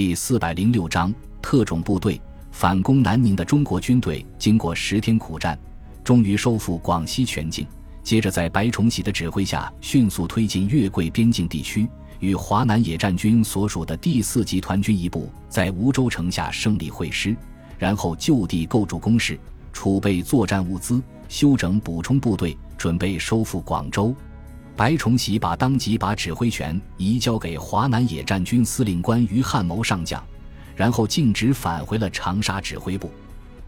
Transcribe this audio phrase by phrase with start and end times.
[0.00, 1.12] 第四百零六章
[1.42, 2.18] 特种部队
[2.52, 5.58] 反攻南宁的中国军队，经过十天苦战，
[6.02, 7.66] 终于收复广西全境。
[8.02, 11.86] 接着，在白崇禧的指挥下，迅速推进粤桂边境地区，
[12.18, 17.36] 与华南野战军所属的第四集团军一部在梧州城下胜利会师，
[17.78, 19.38] 然后就地构筑工事，
[19.70, 24.16] 储备作战物资，休整补充部队，准备收复广州。
[24.80, 30.24] 白崇禧把当即把指挥权移交给华南野战军司令官于汉谋上将，
[30.74, 33.12] 然后径直返回了长沙指挥部。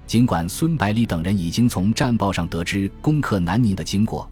[0.06, 4.26] 尽管孙百里等人已经从战报上得知攻克南宁的经过，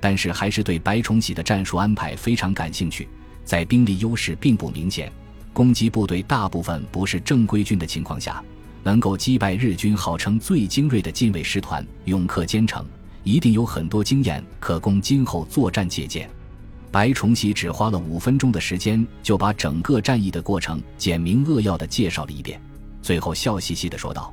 [0.00, 3.06] 但是还是对白崇禧的战术安排非常感兴趣。
[3.44, 5.12] 在兵力优势并不明显、
[5.52, 8.42] 攻击部队大部分不是正规军的情况下，
[8.82, 12.82] 能够击败日军号称最精锐的近卫师团永克坚城。
[13.24, 16.28] 一定有很多经验可供今后作战借鉴。
[16.90, 22.60] 白崇禧只花了五分钟的时间，就把整个战役的过程简明扼要的介绍了一遍，
[23.00, 24.32] 最后笑嘻嘻的说道：“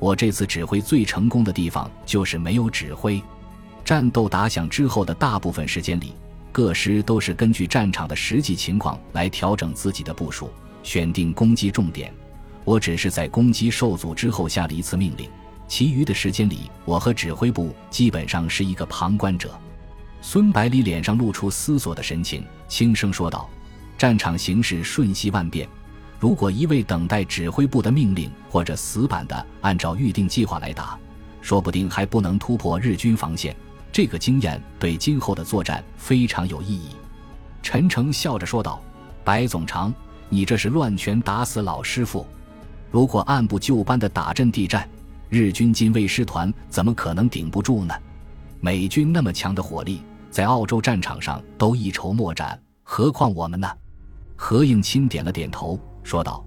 [0.00, 3.22] 我这次指挥最成功的地方，就是没有指挥。
[3.84, 6.14] 战斗打响之后的大部分时间里，
[6.50, 10.50] 各师都是根据战场的实际情况来调整自己的部署，
[10.82, 12.10] 选定攻击重点。
[12.64, 15.28] 我只是在攻击受阻之后下了一次命令。”
[15.68, 19.56] 其余的时间里，我和指挥部基本上是一个旁观者。
[20.22, 23.48] 孙百里脸上露出思索的神情，轻声说道
[23.96, 25.68] ：“战场形势瞬息万变，
[26.18, 30.98] 如果一味等待指挥部的命令，或者死板的按照预定计划来打，
[31.42, 33.54] 说不定还不能突破日军防线。
[33.92, 36.88] 这个经验对今后的作战非常有意义。”
[37.62, 38.82] 陈诚笑着说道
[39.22, 39.92] ：“白总长，
[40.30, 42.26] 你这是乱拳打死老师傅。
[42.90, 44.88] 如果按部就班的打阵地战。”
[45.30, 47.94] 日军近卫师团怎么可能顶不住呢？
[48.60, 53.68] 美军那么强的火力，在澳洲战场上都一筹莫展，何况我们呢？
[54.36, 56.42] 何应钦点了点头，说道：“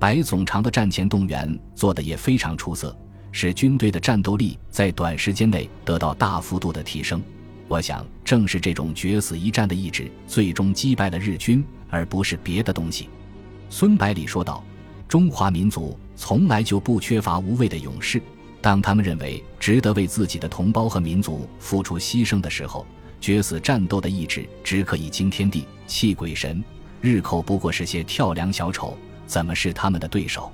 [0.00, 2.96] 白总长的战前动员做得也非常出色，
[3.30, 7.22] 使军队的战斗力在短时间内得到大幅度的提升。
[7.68, 13.08] 我想，正是这种决死一战的意志，最终击败了日军，而不是别的东西。”
[13.70, 14.64] 孙百里说道
[15.06, 18.20] ：“中华民族。”从来就不缺乏无畏的勇士。
[18.60, 22.86] 当他们认为值得为自己的同胞和民族付出牺牲的时候，
[23.20, 26.64] 决死战斗的意志只可以惊天地、泣鬼神。
[27.00, 30.50] 日寇不过是些跳梁小丑，怎么是他们的对手？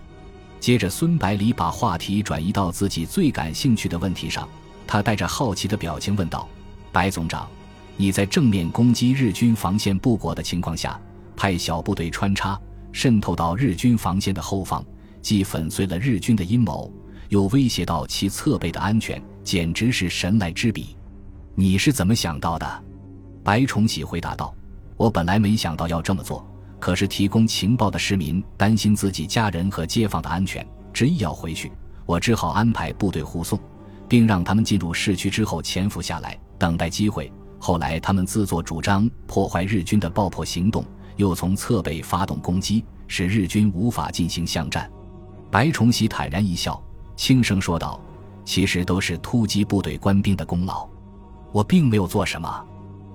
[0.59, 4.49] 接着，孙百里把话题转移到自己最感兴趣的问题上，
[4.87, 6.49] 他带着好奇的表情问道
[6.91, 7.49] ：“白总长，
[7.97, 11.01] 你在正面攻击日军防线不果的情况下，
[11.37, 12.61] 派小部队穿插
[12.93, 14.85] 渗透到日军防线的后方？”
[15.23, 16.93] 既粉碎了日军的阴谋，
[17.29, 20.97] 又威胁到其侧背的安全，简直是神来之笔。
[21.55, 22.85] 你是怎么想到的？
[23.43, 24.55] 白崇禧回答道
[24.97, 26.47] ：“我本来没想到要这么做，
[26.79, 31.73] 可是提供情报的市民担心自己家人和街坊的安全，执意要回去，
[32.07, 33.59] 我只好安排部队护送，
[34.09, 37.33] 并让他们进入市区之后潜伏下来，等待机会。
[37.59, 40.85] 后来他们自作主张破坏日军的爆破行动，
[41.17, 44.91] 又从侧背发动攻击，使日军无法进行巷战。”
[45.51, 46.81] 白崇禧坦然一笑，
[47.17, 48.01] 轻声说道
[48.45, 50.89] ：“其实都是突击部队官兵的功劳，
[51.53, 52.65] 我并没有做什么。”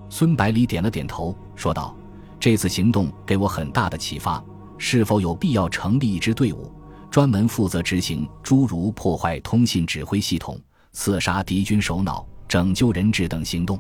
[0.09, 1.95] 孙百里点了点头，说道
[2.39, 4.43] ：“这次行动给我很大的启发，
[4.77, 6.71] 是否有必要成立一支队伍，
[7.09, 10.59] 专门负责执行诸如破坏通信指挥系统、
[10.91, 13.79] 刺杀敌军首脑、拯救人质等行动？”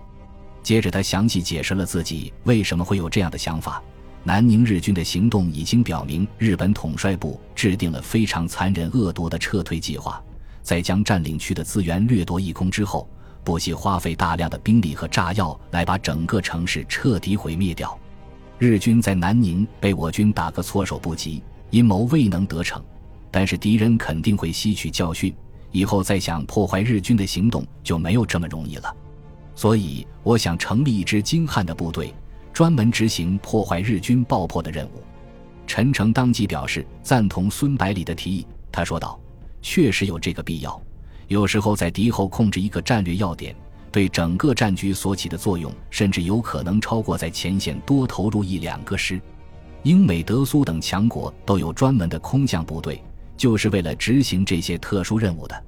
[0.63, 3.83] 接着，他详细解释了自己为什么会有这样的想法。
[4.27, 10.19] 南宁日军的行动已经表明，日本统帅部制定了非常残忍恶毒的撤退计划。
[10.63, 13.07] 在将占领区的资源掠夺一空之后，
[13.43, 17.95] 不惜花费大量的兵力和炸药来把整个城市彻底毁灭掉。
[18.57, 22.83] 日军在南宁被我军打个措手不及，阴谋未能得逞。
[23.29, 25.31] 但是敌人肯定会吸取教训，
[25.71, 28.91] 以后再想破坏日军的行动就没有这么容易了。
[29.53, 32.11] 所以，我想成立一支精悍的部队。
[32.55, 35.03] 专门执行破坏日军爆破的任务，
[35.67, 38.47] 陈诚当即表示赞同孙百里的提议。
[38.71, 39.19] 他说道
[39.61, 40.81] ：“确实有这个必要。
[41.27, 43.53] 有时候在敌后控制一个战略要点，
[43.91, 49.19] 对整个战局所起的作用，甚至有可能超过在前线多投入一两个师。
[49.83, 53.03] 英美德苏等强国都有专门的空降部队，
[53.35, 55.63] 就是为了执行这些特殊任务的。”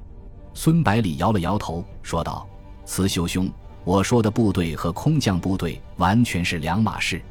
[0.56, 2.48] 孙百里摇了摇头，说道
[2.88, 3.51] ：“慈修兄。”
[3.88, 7.22] 我说的部队和空降部队完全是两码事。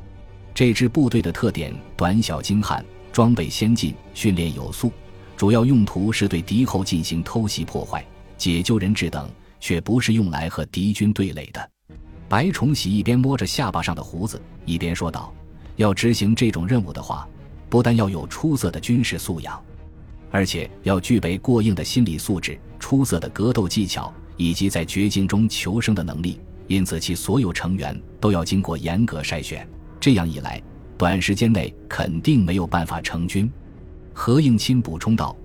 [0.55, 2.83] 这支部队的特点：短小精悍，
[3.13, 4.91] 装备先进，训练有素，
[5.37, 8.03] 主要用途是对敌后进行偷袭、破坏、
[8.39, 9.29] 解救人质等，
[9.61, 11.71] 却不是用来和敌军对垒的。
[12.27, 15.31] 白崇禧一边摸着下巴上的胡子，一边说道
[15.77, 17.29] ：“要执行这种任务的话，
[17.69, 19.63] 不但要有出色的军事素养，
[20.31, 26.41] 而且要具备过硬的心理素质、出色的格斗技巧以及在绝境中求生的能力。
[26.69, 29.67] 因此，其所有成员都要经过严格筛选。
[30.01, 30.63] 这样一来，
[30.99, 33.51] 短时间内肯定没有办法成军。
[34.13, 35.37] 何应钦补充道：“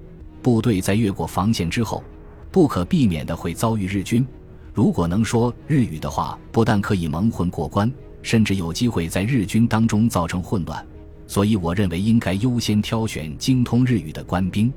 [0.42, 2.04] 部队在越过防线之后，
[2.52, 4.26] 不可避免的会遭遇日军。
[4.74, 7.92] 如果能说日语的话，不但可以蒙混过关，
[8.22, 10.86] 甚至有机会在日军当中造成混乱。
[11.28, 14.72] 所以，我认为应该优先挑选精通日语的官兵。”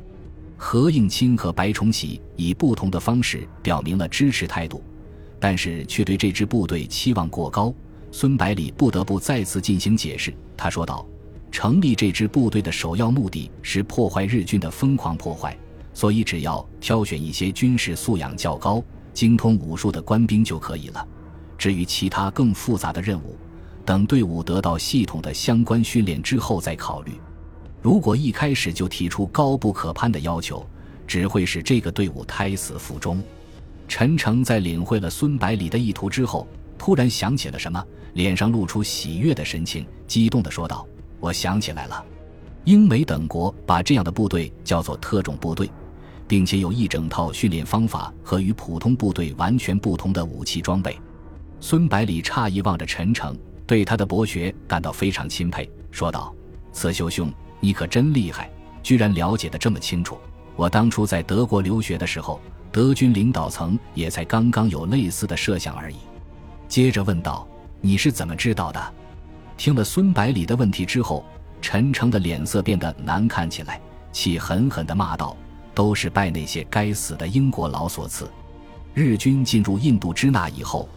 [0.56, 4.82] 何应钦和白崇禧以不同的方式表明了支持态度。
[5.44, 7.70] 但是却对这支部队期望过高，
[8.11, 10.35] 孙百里不得不再次进行解释。
[10.56, 11.06] 他说道
[11.52, 15.55] ：“成立这支部队的首要目的是破坏日军的疯狂破坏，
[15.93, 18.82] 所以只要挑选一些军事素养较高、
[19.12, 21.06] 精通武术的官兵就可以了。
[21.58, 23.37] 至于其他更复杂的任务，
[23.85, 27.12] 等队伍得到系统的相关训练之后再考虑。
[27.82, 30.67] 如果一开始就提出高不可攀的要求，
[31.06, 33.23] 只会使这个队伍胎死腹中。”
[33.87, 36.47] 陈诚在领会了孙百里的意图之后，
[36.79, 37.85] 突然想起了什么，
[38.15, 40.87] 脸上露出喜悦的神情，激动地说道
[41.21, 42.05] ：“我想起来了，
[42.65, 45.71] 英美等国把这样的部队叫做特种部队，
[46.27, 50.99] 并且有一整套训练方法和与普通部队完全不同的武器装备。”
[51.61, 56.35] 孙百里诧异望着陈诚，对他的博学感到非常钦佩，说道
[56.73, 58.51] ：“慈修兄，你可真厉害，
[58.83, 60.19] 居然了解得这么清楚。
[60.57, 62.41] 我当初在德国留学的时候。”
[62.75, 65.97] 德军领导层也才刚刚有类似的设想而已。
[66.67, 67.47] 接着问道
[67.81, 68.94] ：“你是怎么知道的？”
[69.56, 71.25] 听了孙百里的问题之后，
[71.62, 73.81] 陈诚的脸色变得难看起来，
[74.11, 75.37] 气狠狠地骂道
[75.73, 78.29] ：“都是拜那些该死的英国佬所赐！
[78.93, 80.88] 日军进入印度支那以后，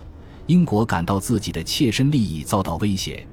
[0.48, 3.24] 英国感到自己的切身利益遭到威胁，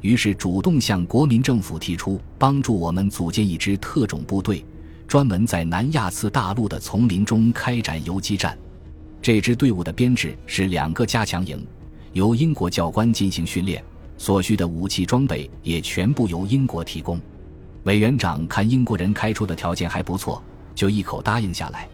[0.00, 4.64] 于是主动向国民政府提出帮助我们组建一支特种部队。”
[5.12, 8.56] 专门在南亚次大陆的丛林中开展游击战。
[9.20, 11.66] 这支队伍的编制是两个加强营，
[12.14, 13.84] 由英国教官进行训练，
[14.16, 17.20] 所需的武器装备也全部由英国提供。
[17.82, 20.42] 委员长看英国人开出的条件还不错，
[20.74, 21.86] 就一口答应下来。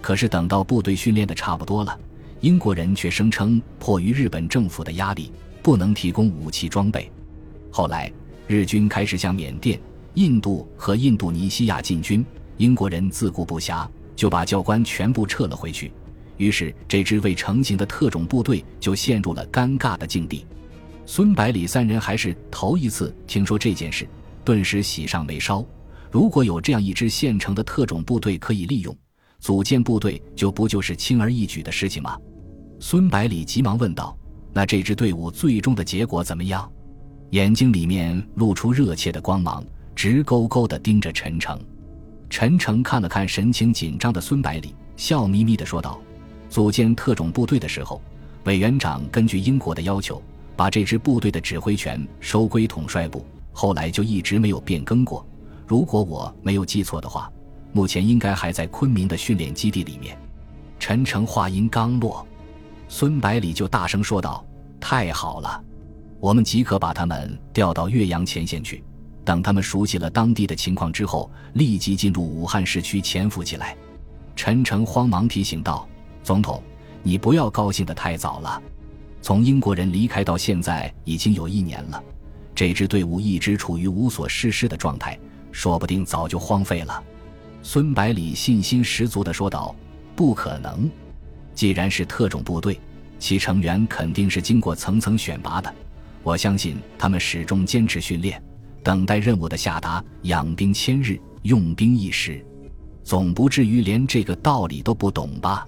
[0.00, 1.98] 可是等到部队训练的差不多了，
[2.40, 7.10] 英国人却声称迫于日本政府的压力，不能提供武器装备。
[7.68, 8.12] 后来
[8.46, 9.76] 日军开始向缅甸、
[10.14, 12.24] 印度和印度尼西亚进军。
[12.60, 15.90] 英国人自顾不暇，就把教官全部撤了回去。
[16.36, 20.44] 于是，这支未成型的特种部队就陷入了尴尬的境地。
[21.06, 24.06] 孙百里三人还是头一次听说这件事，
[24.44, 25.66] 顿时喜上眉梢。
[26.10, 28.94] 如果有这样一支现成的特种部队可以利用，
[29.38, 32.14] 组建部队就不就是轻而易举的事情吗？
[32.78, 34.14] 孙百里急忙问道
[34.52, 36.70] ：“那这支队伍最终的结果怎么样？”
[37.32, 39.64] 眼睛里面露出热切的光芒，
[39.96, 41.58] 直勾勾地盯着陈诚。
[42.30, 46.00] 陈诚看了看神情紧张的孙百里，笑眯眯地说道
[46.48, 48.00] ：“组建特种部队的时候，
[48.44, 50.22] 委员长根据英国的要求，
[50.56, 55.26] 把这支部队的指挥权收归统帅部，后来就一直没有变更过。
[55.66, 57.30] 如果我没有记错的话，
[57.72, 60.16] 目前应该还在昆明的训练基地里面。”
[60.78, 62.24] 陈诚话音刚落，
[62.88, 64.46] 孙百里就大声说道
[64.80, 65.60] ：“太好了，
[66.20, 68.82] 我们即可把他们调到岳阳前线去。”
[69.24, 73.76] 等他们熟悉了当地的情况之后，立即进入武汉市区潜伏起来。
[74.34, 75.86] 陈诚慌忙提醒道
[76.24, 76.62] ：“总统，
[77.02, 78.62] 你不要高兴得太早了。
[79.20, 82.02] 从英国人离开到现在已经有一年了，
[82.54, 85.18] 这支队伍一直处于无所事事的状态，
[85.52, 87.02] 说不定早就荒废了。”
[87.62, 89.76] 孙百里信心十足地说道
[90.16, 90.90] ：“不可能，
[91.54, 92.80] 既然是特种部队，
[93.18, 95.70] 其成员肯定是经过层层选拔的。
[96.22, 98.42] 我相信他们始终坚持训练。”
[98.82, 102.44] 等待任务的下达，养兵千日，用兵一时，
[103.02, 105.66] 总不至于连这个道理都不懂吧？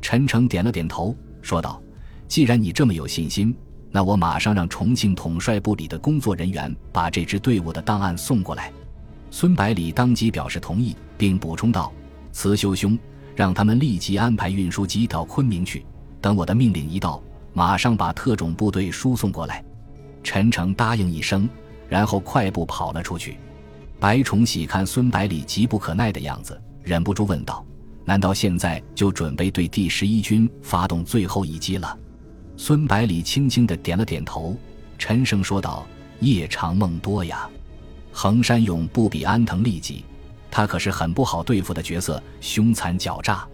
[0.00, 1.82] 陈诚点了点头，说道
[2.28, 3.54] ：“既然你这么有信心，
[3.90, 8.72] 那我马上让重庆统帅部里的工作人员把这支队伍的档案送过来。”
[9.30, 11.92] 孙百里当即表示同意，并补充道
[12.30, 12.96] ：“慈修兄，
[13.34, 15.84] 让他们立即安排运输机到昆明去，
[16.20, 17.20] 等我的命令一到，
[17.52, 19.64] 马上把特种部队输送过来。”
[20.22, 21.48] 陈诚答应一声。
[21.88, 23.36] 然后快步跑了出去。
[24.00, 27.64] 白崇禧看孙百里急不可耐的样子，忍不住问道
[28.04, 31.98] ：“难道现在就准备对第十一军发动最后一击了？”
[32.56, 34.56] 孙百里轻轻的点了点头，
[34.98, 35.86] 沉声说道
[36.20, 37.48] ：“夜长梦多呀。
[38.12, 40.04] 横山勇不比安藤利己，
[40.50, 43.46] 他可是很不好对付的角色，凶残狡诈。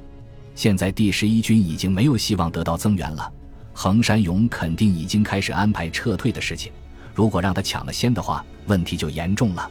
[0.55, 3.33] 现在第十一军已经没有希望得到增援了，
[3.73, 6.73] 横山勇肯定已经开始安排撤退的事情。”
[7.14, 9.71] 如果让他抢了先的话，问题就严重了。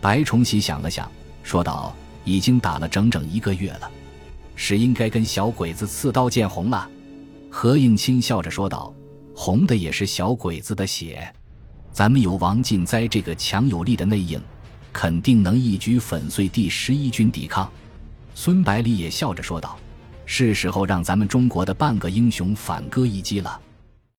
[0.00, 1.10] 白崇禧想了想，
[1.42, 1.94] 说道
[2.24, 3.90] ：“已经打了整整一个月了，
[4.56, 6.88] 是应该跟小鬼子刺刀见红了。”
[7.50, 8.94] 何应钦笑着说道
[9.34, 11.30] ：“红的也是小鬼子的血，
[11.92, 14.40] 咱们有王进哉这个强有力的内应，
[14.92, 17.70] 肯定能一举粉碎第十一军抵抗。”
[18.34, 19.76] 孙百里也笑着说道
[20.24, 23.60] ：“是时候让咱们中国的半个英雄反戈一击了。”